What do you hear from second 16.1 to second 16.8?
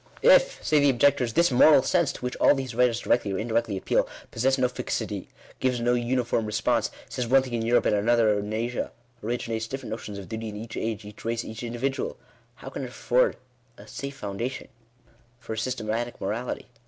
morality?